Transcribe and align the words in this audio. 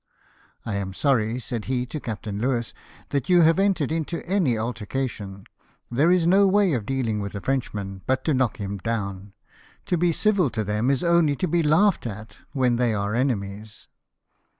—"I 0.65 0.77
am 0.77 0.95
sorry," 0.95 1.39
said 1.39 1.65
he 1.65 1.85
to 1.85 1.99
Captain 1.99 2.39
Louis," 2.41 2.73
that 3.11 3.29
you 3.29 3.41
have 3.41 3.59
entered 3.59 3.91
into 3.91 4.25
any 4.25 4.57
altercation. 4.57 5.43
There 5.91 6.09
is 6.09 6.25
no 6.25 6.47
way 6.47 6.73
of 6.73 6.87
dealing 6.87 7.19
with 7.19 7.35
a 7.35 7.39
Frenchman 7.39 8.01
but 8.07 8.25
to 8.25 8.33
knock 8.33 8.57
him 8.57 8.79
down; 8.79 9.33
to 9.85 9.99
be 9.99 10.11
civil 10.11 10.49
to 10.49 10.63
them 10.63 10.89
is 10.89 11.03
only 11.03 11.35
to 11.35 11.47
be 11.47 11.61
laughed 11.61 12.07
at, 12.07 12.39
when 12.51 12.77
they 12.77 12.95
are 12.95 13.13
enemies." 13.13 13.89